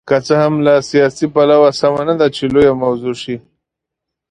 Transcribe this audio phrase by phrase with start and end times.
[0.07, 3.35] که څه هم له سیاسي پلوه سمه نه ده چې لویه موضوع شي.